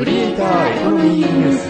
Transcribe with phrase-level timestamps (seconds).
[0.00, 1.68] クリエイターエコノミーニュース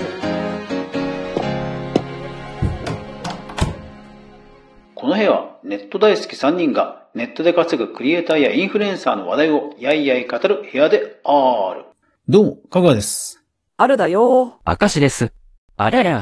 [4.95, 11.87] この部屋はネット大好き3人がネットで稼ぐクリエイターやインフルエンサーの話題をやいやい語る部屋である。
[12.29, 13.43] どうも、かぐわです。
[13.77, 14.61] あるだよ。
[14.65, 15.33] 明石です。
[15.77, 16.19] あらら。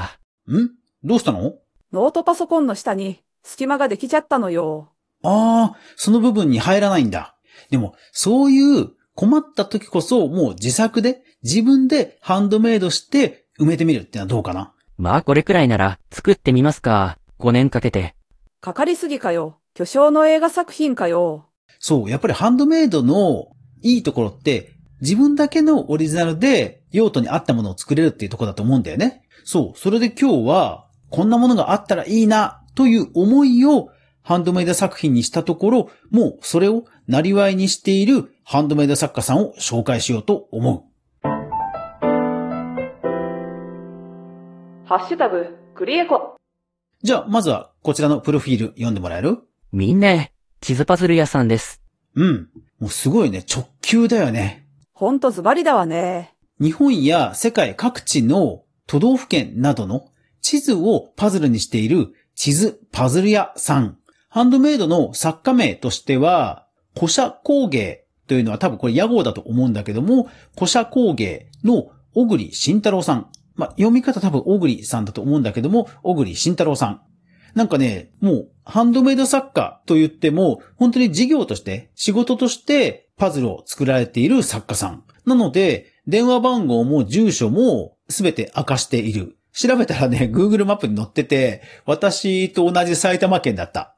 [0.46, 0.70] ん？
[1.04, 1.56] どうしたの？
[1.92, 4.94] ノートパソコンの下に隙間ができちゃったのよ。
[5.22, 7.36] ああ、その部分に入らないんだ。
[7.68, 14.72] でも、そういう困った時こそもう自作で自分でハンドメイドして埋めてみるってのはどうかな？
[14.96, 17.18] まあこれくらいなら作ってみますか。
[17.38, 18.16] 5年かけて。
[18.60, 19.58] かかりすぎかよ。
[19.74, 21.48] 巨匠の映画作品かよ。
[21.78, 29.22] そう、やっぱりハンドメイドのいいところって自分だけのオリジナルで用途に合ったものを作れるっていうところだと思うんだよね。
[29.44, 33.90] そう、それで今日はこんなものがあったらいいなという思いを
[34.22, 40.87] ハンドメイド作品にしたところ、もうそれをなりわいにしているハンドメイド作家さんを紹介しようと思う。
[44.88, 46.36] ハッシュタグ、クリエコ。
[47.02, 49.40] じゃあ、まずはこちらのプロフィール読んでもらえる？
[49.70, 50.30] みんな、
[50.62, 51.82] 地図パズル屋さんです。
[52.14, 52.48] うん。
[52.80, 54.66] もうすごいね、直球だよね。
[54.94, 56.34] ほんとズバリだわね。
[56.58, 60.06] 日本や世界各地の都道府県などの
[60.40, 63.98] 地図をパズルにしている地図パズル屋さん。
[64.30, 73.30] ハンドメイドの作家名としては、古社工芸というのは多分これ屋号だと思うんだけども、古社工芸の小栗慎太郎さん。
[73.58, 77.02] まあ、読み方多分小栗さんだと思うんだけども、小栗慎太郎さん。
[77.54, 85.02] なんかね、もう、ハンドメイド作家と言っても、本当に事業として、仕事としてパズルを作られている作家さん。
[85.26, 89.36] なので、電話番号も住所もすべて明かしている。
[89.52, 93.96] 調べたらね、Google マップに載ってて、私と同じ埼玉県だった。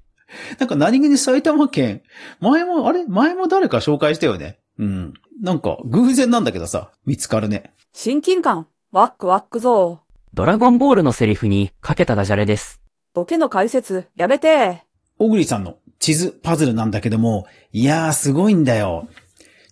[0.60, 2.02] なんか何気に埼玉県、
[2.40, 3.06] 前も、あれ？
[3.06, 4.58] 前も誰か紹介したよね。
[4.78, 5.14] うん。
[5.40, 7.72] なんか偶然なんだけどさ、見つかるね。
[7.94, 10.00] 親近感、ワックワックぞ。
[10.34, 12.80] ドラゴンボールのセリフにかけたダジャレです。
[13.14, 14.82] ボケの解説、やめて。
[15.16, 19.06] 小栗さんの地図パズルなんだけども、いやーすごいんだよ。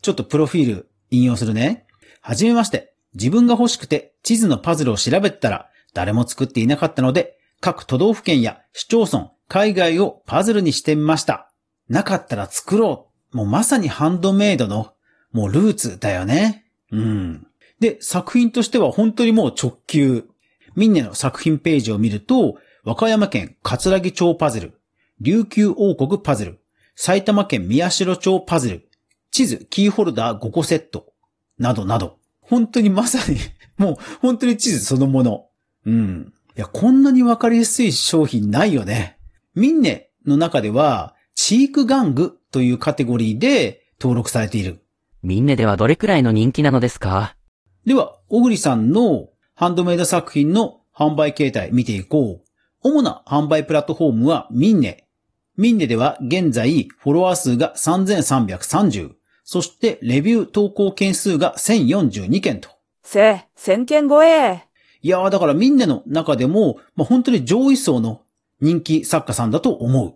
[0.02, 1.84] ちょっとプロフィール引用するね。
[2.20, 2.94] はじめまして。
[3.14, 11.50] 自分が欲しくて地図のパズルを調べたら誰も作っていなかったので、各都道府県や市町村、海外をパズルにしてみました。
[11.88, 13.36] なかったら作ろう。
[13.36, 14.92] もうまさにハンドメイドの、
[15.32, 16.66] もうルーツだよね。
[16.92, 17.47] うん。
[17.80, 20.24] で、作品としては本当にもう直球。
[20.76, 24.80] ミンネの作品ページを見ると、和歌山県葛城町パズル、
[25.20, 26.60] 琉球王国パズル、
[26.94, 28.88] 埼玉県宮代町パズル、
[29.30, 31.12] 地図キーホルダー5個セット、
[31.58, 32.18] などなど。
[32.40, 33.38] 本当にまさに、
[33.76, 35.46] もう本当に地図そのもの。
[35.84, 36.32] うん。
[36.56, 39.18] いや、こんなにわかりやすい商品ないよね。
[39.54, 44.80] ミンネの中では、チーク玩具というカテゴリーで登録されている。
[45.22, 47.36] みんなではどれくらいの人気なのですか？
[47.88, 52.48] では、小栗さんのハンドメイド作品の販売形態見ていこう。
[52.82, 55.08] 主な販売プラットフォームはミンネ。
[55.56, 59.12] ミンネでは現在フォロワー数が3330。
[59.42, 62.68] そしてレビュー投稿件数が1042件と。
[63.02, 64.64] せ、千件超え。
[65.00, 68.20] いやーだからミンネの中でも、まあ、本当に上位層の
[68.60, 70.14] 人気作家さんだと思う。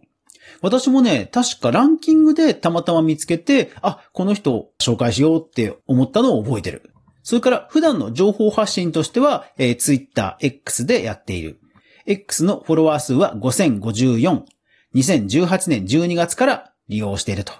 [0.61, 6.92] 私もね、確かランキングでたまたま見つけて、あ、この人紹介しようって思ったのを覚えてる。
[7.23, 11.61] それから普段の情報発信としては、えー、Twitter X でやっている。
[12.07, 14.43] X のフォロワー数は5054。
[14.95, 17.53] 2018年12月から利用していると。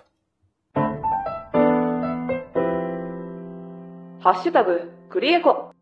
[4.21, 5.73] ハッシュタグ、クリエコ。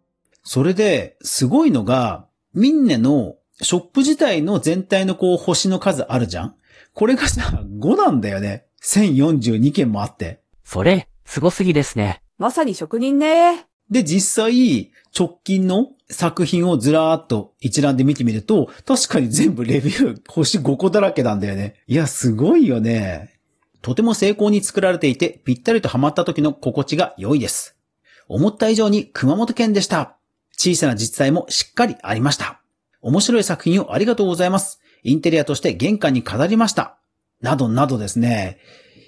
[0.43, 6.55] それで、すごいのが、ミンネのショップ自体の全体のこう星の数あるじゃん？
[6.95, 8.67] これがさ、5なんだよね。
[8.83, 10.41] 1042件もあって。
[10.65, 12.23] それ、すごすぎですね。
[12.39, 13.67] まさに職人ね。
[13.91, 21.83] で、実際、直近の作品をずらーっと一覧で見てみると、確かに全部レビュー星5個だらけなんだよね。
[21.87, 23.41] いや、すごいよね。
[23.83, 27.77] とても成功に作られていて、ぴったりとハマった時の心地が良いです。
[28.29, 30.17] 思った以上に熊本県でした。
[30.57, 32.61] 小さな実際もしっかりありました。
[33.01, 34.81] 面白い作品をありがとうございます。
[35.03, 36.99] インテリアとして玄関に飾りました。
[37.41, 38.59] などなどですね。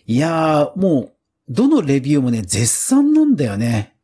[0.06, 1.12] いやー、もう、
[1.48, 3.94] どのレビューもね、絶賛なんだよね。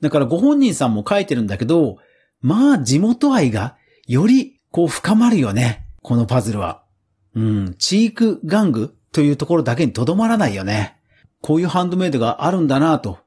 [0.00, 1.98] だからご本人さんも書いてるんだけど、
[2.40, 3.76] まあ地元愛が
[4.06, 5.86] よりこう深まるよね。
[6.02, 6.82] このパズルは。
[7.34, 10.96] うん、チーク玩具というところだけにとどまらないよね。
[11.42, 13.18] こういうハンドメイドがあるんだなと、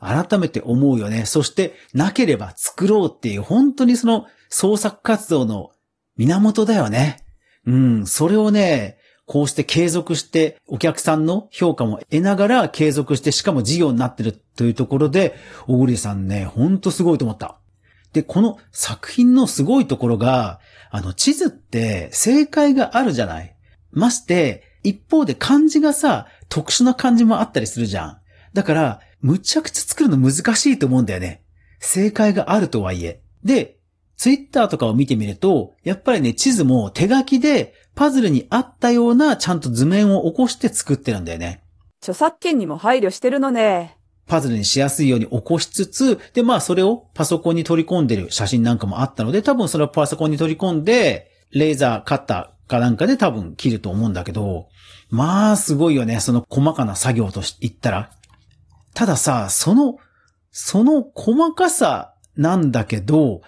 [0.00, 1.26] 改めて思うよね。
[1.26, 5.70] そして、なければ作ろうっていう、本当にその創作活動の
[6.16, 7.24] 源だよね。
[7.66, 15.34] うん、それをね、こうして継続してお客さんの評価も得ながら継続してしかも事業になってるというところで、
[15.66, 17.58] 小栗さんね、ほんとすごいと思った。
[18.12, 20.60] で、この作品のすごいところが、
[20.90, 23.56] あの地図って正解があるじゃない
[23.92, 28.18] まして、一方で漢字がさ、特殊な漢字もあったりするじゃん。
[28.52, 31.42] だから、むちゃくちゃ作るの難しいと思うんだよね。
[31.78, 33.22] 正解があるとはいえ。
[33.44, 33.78] で、
[34.16, 41.62] ツイッターとかを見てみると、やっぱりね、地図も手書きでパズルに合ったようなちゃんと図面を起こして作ってるんだよね。
[42.00, 43.96] 著作権にも配慮してるのね。
[44.26, 54.68] パズルにしやすいように起こしつつ、で、まあそれをパソコンに取り込んでる写真なんかもあったので、多分それをパソコンに取り込んで、レーザーカッターかなんかで多分切ると思うんだけど、
[55.10, 58.10] まあすごいよね、その細かな作業と言ったら。
[58.94, 59.96] たださ、その、
[60.50, 63.42] その細かさなんだけど、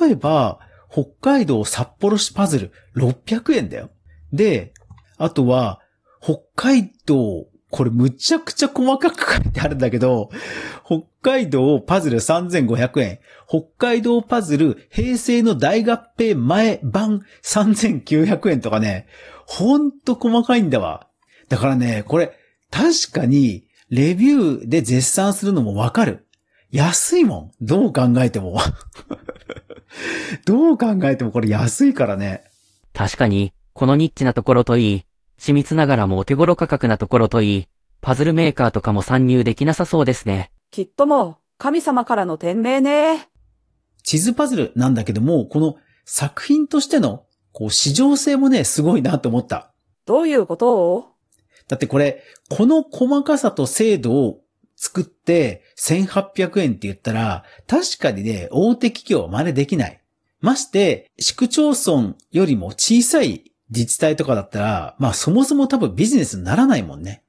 [0.00, 0.58] 例えば、
[0.96, 3.90] 北海道札幌市パズル600円だよ。
[4.32, 4.72] で、
[5.18, 5.80] あとは、
[6.22, 10.30] 北海道、これむちゃくちゃ細かく書いてあるんだけど、
[10.86, 19.06] 北海道パズル3500円、北海道パズル平成の大合併前版3900円とかね、
[19.44, 21.08] ほんと細かいんだわ。
[21.50, 22.32] だからね、これ
[22.70, 26.26] 確かにレビューで絶賛するのもわかる。
[26.70, 27.52] 安いもん。
[27.60, 28.58] どう考えても。
[30.44, 32.44] どう考えてもこれ安いからね。
[32.92, 35.04] 確かに、このニッチなところといい、
[35.38, 37.68] 緻密ながらもお手頃価格なところといい、
[38.00, 40.50] パズルメーカーとかも参入できなさそうですね。
[40.70, 43.28] きっともう、神様からの天命ね。
[44.02, 49.72] 地図パズルなんだけども、この作品としての、こう、市場性もね、すごいなと思った。
[50.04, 50.94] どういうこと？
[50.94, 51.06] を
[51.68, 54.40] だってこれ、この細かさと精度を
[54.76, 60.00] 作って1800円って言ったら、確かにね、大手企業は真似できない。
[60.40, 67.22] まして、市区町村よりも小さい自治体とかだったら、まあそもそも多分ビジネスにならないもんね。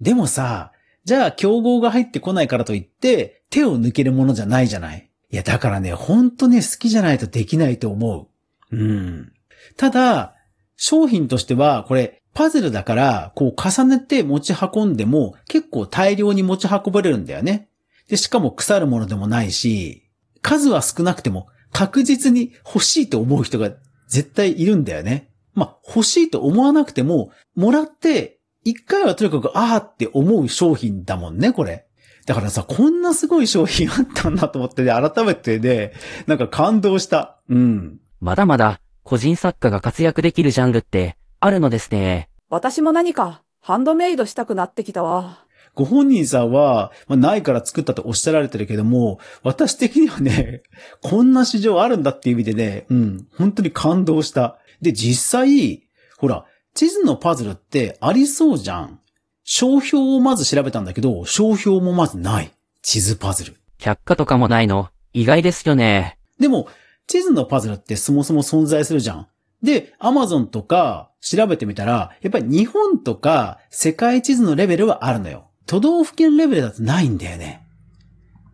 [0.00, 0.72] でもさ、
[1.04, 5.10] じゃあ競合が入ってこないからといって、手を抜けるものじゃないじゃない。
[5.30, 8.28] いや、だからね、ほんとね、好きじゃないとできないと思
[8.72, 8.76] う。
[8.76, 9.32] うん。
[9.76, 10.34] ただ、
[10.76, 17.68] 商品としては、これ、パズルだから、こう重ねて持ち運んでも結構大量に持ち運ばれるんだよね。
[18.08, 20.10] で、しかも腐るものでもないし、
[20.42, 23.70] 数は少なくても確実に欲しいと思う人が
[24.08, 25.30] 絶対いるんだよね。
[25.54, 31.86] まあ、欲しいと思わなくても、もらって、一回はとにかく、あーって思う商品だもんね、これ。
[32.26, 35.92] だからさ、こんなすごい商品あったんだと思ってね、改めてね、
[36.26, 37.40] なんか感動した。
[37.48, 37.98] うん。
[38.20, 42.30] まだまだ、個人作家が活躍できるジャンルって、あるのですね。
[42.48, 45.44] 私も何か、ハンドメイドしたくなってきたわ。
[45.74, 50.62] ご本人さんは、まあ、ないから作ったとおっしゃられてるけども、私的にはね、
[51.04, 54.56] こんな市場あるんだっていう意味でね、うん、本当に感動した。
[54.80, 55.82] で、実際、
[56.16, 59.00] ほら、地図のパズルってありそうじゃん。
[59.44, 62.52] 商標をまず調べたんだけど、商標もまずない。
[62.80, 63.56] 地図パズル。
[63.78, 66.16] 却下とかもないの、意外ですよね。
[66.40, 66.68] でも、
[67.06, 69.26] 地図のパズルってそもそも存在するじゃん。
[69.64, 75.50] で、アマゾンとか調べてみたら、やっぱり日本とか世界地図のレベルはあるのよ。
[75.66, 77.66] 都道府県レベルだとないんだよね。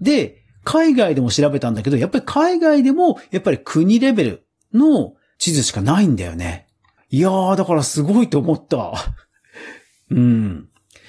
[0.00, 6.68] で、海外でも調べたんだけど、やっぱり海外でも、やっぱり国レベルの地図しかないんだよね。
[7.10, 8.92] いやー、だからすごいと思った。
[10.10, 10.68] うん。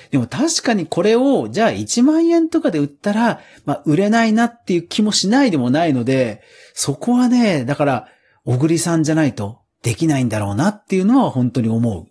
[0.09, 6.41] でも確かにこれを、じゃあ1万円とかで売ったら、まあ売れないなっていう気もしないでもないので、
[6.73, 8.07] そこはね、だから、
[8.45, 12.05] 小栗さんじゃないとできないんだろうなっていうのは本当に思う。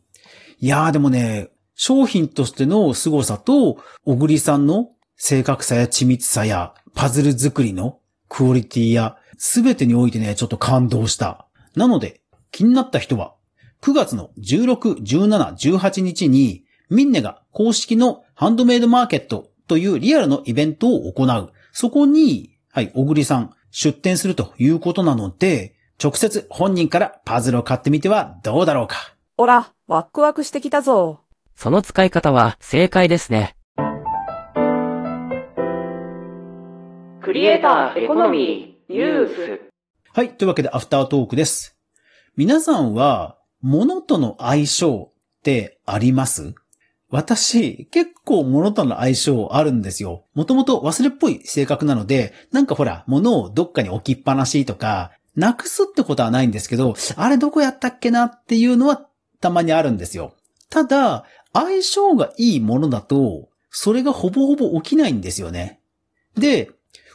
[0.58, 11.46] いやーでもね、商品としての凄さと、小栗さんの正確さや緻密さや、パズル作りのクオリティや、すべてにおいてね、ちょっと感動した。
[11.74, 13.34] なので、気になった人は、
[13.80, 21.52] 9月の16、17、18日に、ミンネが公式のハンドメイドマーケットというリアルのイベントを行う。
[21.72, 29.14] そこに、はい、小栗さん出展するということなので、直接本人からパズルを買ってみてはどうだろうか。
[29.36, 31.20] おら、ワクワクしてきたぞ。
[31.54, 33.54] その使い方は正解ですね。
[37.22, 39.60] クリエイターエコノミーニュース。
[40.14, 40.30] はい。
[40.30, 41.76] というわけで、アフタートークです。
[42.34, 46.54] 皆さんは、物との相性ってあります？
[47.10, 50.24] 私、結構物との相性あるんですよ。
[50.32, 59.06] もともと忘れっぽい性格なので、なんかほら、物をどっかに置きっぱなしとか、なくすってことはないんですけど、あれどこやったっけなっていうのは
[59.40, 60.34] たまにあるんですよ。
[60.68, 65.80] ただ、相性がいいものだと、それがほぼほぼ起きないんですよね。
[66.36, 66.70] で、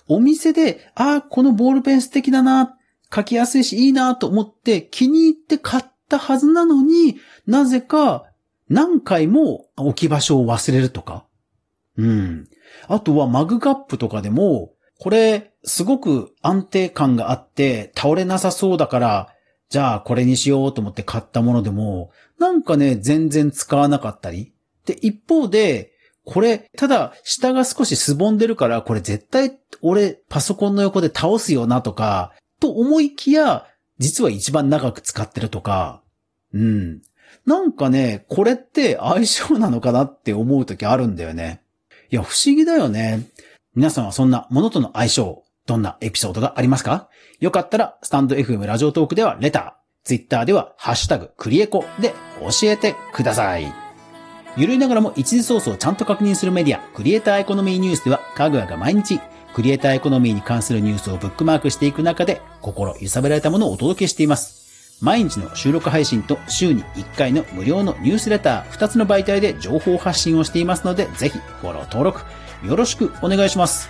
[0.08, 2.78] お店で、ああ、このボールペン素敵だな、
[3.14, 7.18] 書きやすいしいいなと思って気に入って買ったはずなのに、
[7.48, 8.26] なぜか
[8.70, 11.26] 何回も置き場所を忘れるとか。
[11.98, 12.50] うん。
[12.88, 19.30] あとはマグカップとかでも、これ、すごく安定感があって、倒れなさそうだから、
[19.70, 24.54] じゃあこれにしようと思って買ったものでも、なんかね、全然使わなかったり。
[24.86, 25.92] で、一方で、
[26.24, 33.66] これ、ただ、下が少しすぼんでるから、これ絶対、俺、パソコンの横で倒すよなとか、と思いきや、
[34.00, 36.02] 実は一番長く使ってるとか、
[36.54, 37.02] うん。
[37.46, 41.62] なんかね、これって相性なのかなって思う時あるんだよね。
[42.10, 43.28] いや、不思議だよね。
[43.76, 47.10] 皆さんはそんなものとの相性、どんなエピソードがありますか？
[47.42, 53.74] よかったら、スタンド FM ラジオトークではレター、ツイッターではハッシュタグクリエコで教えてください。
[54.56, 59.20] ゆるいながらも一時ソースをちゃんと確認するメディア、クリエイターエコノミーニュースでは、かぐわが毎日、
[59.54, 65.02] クリエイターエコノミーに関するニュースをブックマークしていく中で、心揺さぶられたものをお届けしています。
[65.02, 72.22] 毎日の収録配信と週に1回の無料のニュースレター2つの媒体で情報発信をしていますので、ぜひフォロー登録
[72.64, 73.90] よろしくお願いします。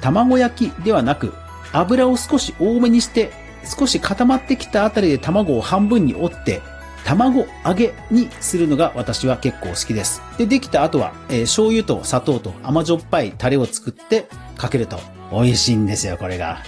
[0.00, 1.32] 卵焼きではなく、
[1.72, 3.32] 油を少し多めにして、
[3.64, 6.60] 少し固まってきたあたりで卵を半分に折って、
[7.04, 10.22] 卵揚げにするのが私は結構好きです。
[10.38, 14.98] で、できた後は、えー醤油と砂糖と甘じょっぱいタレを作ってかけると
[15.32, 16.62] 美味しいんですよ、これが。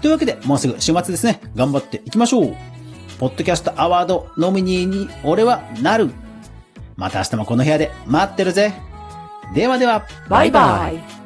[0.00, 1.40] というわけで、もうすぐ週末ですね。
[1.54, 2.56] 頑張っていきましょう。
[3.18, 6.10] ポッドキャストアワードノミニーに俺はなる。
[6.96, 8.72] また明日もこの部屋で待ってるぜ。
[9.52, 10.06] ではでは。
[10.28, 11.19] バイバイ